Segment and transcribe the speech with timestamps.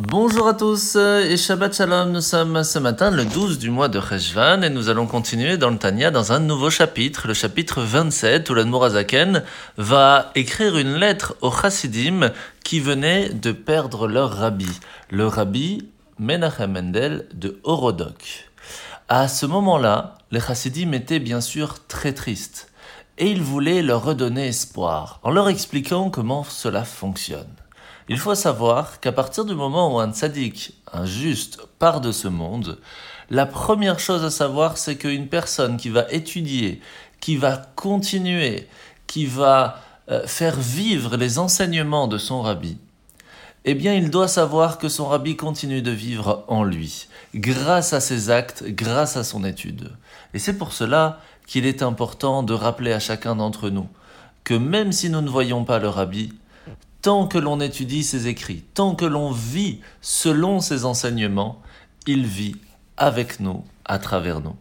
[0.00, 2.12] Bonjour à tous et Shabbat Shalom.
[2.12, 5.70] Nous sommes ce matin le 12 du mois de Cheshvan et nous allons continuer dans
[5.70, 9.42] le Tanya dans un nouveau chapitre, le chapitre 27 où l'Admorazaken
[9.76, 12.30] va écrire une lettre aux Chassidim
[12.62, 14.70] qui venaient de perdre leur rabbi,
[15.10, 15.88] le rabbi
[16.20, 18.48] Menachem Mendel de Horodok.
[19.08, 22.70] À ce moment-là, les Chassidim étaient bien sûr très tristes
[23.18, 27.48] et ils voulaient leur redonner espoir en leur expliquant comment cela fonctionne.
[28.08, 32.28] Il faut savoir qu'à partir du moment où un tzaddik, un juste, part de ce
[32.28, 32.78] monde,
[33.30, 36.80] la première chose à savoir, c'est qu'une personne qui va étudier,
[37.20, 38.66] qui va continuer,
[39.06, 39.80] qui va
[40.10, 42.78] euh, faire vivre les enseignements de son rabbi,
[43.64, 48.00] eh bien, il doit savoir que son rabbi continue de vivre en lui, grâce à
[48.00, 49.92] ses actes, grâce à son étude.
[50.32, 53.88] Et c'est pour cela qu'il est important de rappeler à chacun d'entre nous
[54.48, 56.32] que même si nous ne voyons pas le rabbi,
[57.02, 61.62] tant que l'on étudie ses écrits, tant que l'on vit selon ses enseignements,
[62.06, 62.56] il vit
[62.96, 64.56] avec nous, à travers nous.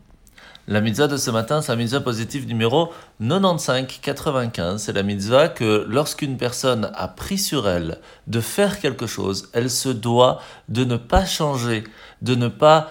[0.69, 4.79] La mitzvah de ce matin, c'est la mitzvah positive numéro 95-95.
[4.79, 9.69] C'est la mitzvah que lorsqu'une personne a pris sur elle de faire quelque chose, elle
[9.69, 11.85] se doit de ne pas changer,
[12.21, 12.89] de ne pas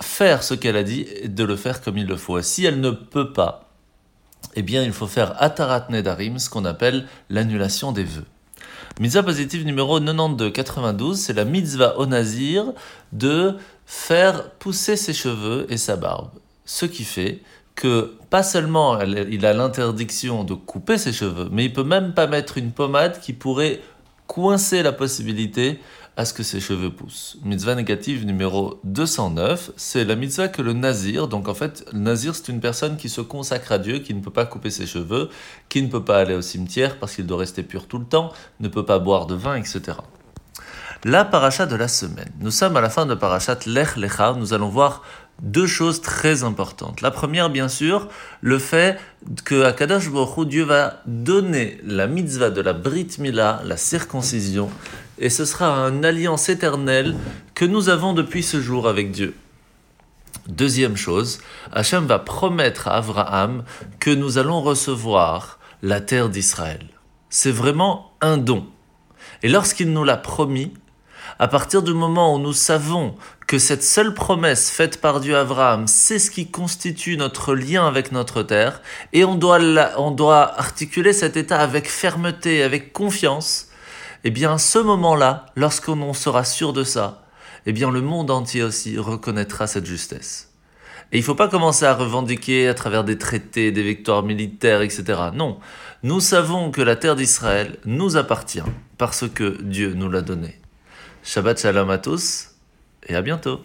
[0.00, 2.40] faire ce qu'elle a dit et de le faire comme il le faut.
[2.42, 3.70] si elle ne peut pas,
[4.54, 8.26] eh bien, il faut faire atarat nedarim, ce qu'on appelle l'annulation des vœux.
[9.00, 12.72] Mitzvah positive numéro 92-92, c'est la mitzvah au nazir
[13.12, 13.56] de
[13.86, 16.30] faire pousser ses cheveux et sa barbe.
[16.64, 17.42] Ce qui fait
[17.74, 22.28] que pas seulement il a l'interdiction de couper ses cheveux, mais il peut même pas
[22.28, 23.80] mettre une pommade qui pourrait
[24.26, 25.80] coincer la possibilité
[26.16, 27.36] à ce que ses cheveux poussent.
[27.44, 32.34] Mitzvah négative numéro 209, c'est la mitzvah que le nazir, donc en fait, le nazir
[32.34, 35.28] c'est une personne qui se consacre à Dieu, qui ne peut pas couper ses cheveux,
[35.68, 38.32] qui ne peut pas aller au cimetière parce qu'il doit rester pur tout le temps,
[38.60, 39.98] ne peut pas boire de vin, etc.
[41.02, 42.30] La paracha de la semaine.
[42.40, 45.02] Nous sommes à la fin de parachat Lech Lecha, nous allons voir
[45.42, 47.00] deux choses très importantes.
[47.00, 48.08] La première, bien sûr,
[48.40, 48.98] le fait
[49.44, 54.70] que Kadosh Baruch Dieu va donner la mitzvah de la Brit Mila, la circoncision,
[55.18, 57.14] et ce sera une alliance éternelle
[57.54, 59.34] que nous avons depuis ce jour avec Dieu.
[60.48, 61.40] Deuxième chose,
[61.72, 63.64] Hachem va promettre à Abraham
[63.98, 66.86] que nous allons recevoir la terre d'Israël.
[67.30, 68.66] C'est vraiment un don.
[69.42, 70.72] Et lorsqu'il nous l'a promis,
[71.38, 73.14] à partir du moment où nous savons
[73.54, 77.86] que cette seule promesse faite par Dieu à Abraham, c'est ce qui constitue notre lien
[77.86, 78.82] avec notre terre,
[79.12, 79.60] et on doit,
[79.96, 83.68] on doit articuler cet état avec fermeté, avec confiance,
[84.24, 87.22] eh bien, ce moment-là, lorsqu'on sera sûr de ça,
[87.64, 90.50] eh bien, le monde entier aussi reconnaîtra cette justesse.
[91.12, 94.82] Et il ne faut pas commencer à revendiquer à travers des traités, des victoires militaires,
[94.82, 95.04] etc.
[95.32, 95.60] Non,
[96.02, 98.64] nous savons que la terre d'Israël nous appartient
[98.98, 100.60] parce que Dieu nous l'a donnée.
[101.22, 102.53] Shabbat Shalom à tous
[103.06, 103.60] et à bientôt.